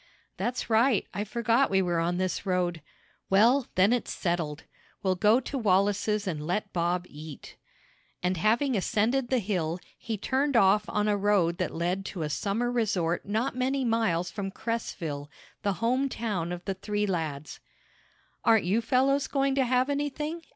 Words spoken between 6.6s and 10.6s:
Bob eat," and having ascended the hill, he turned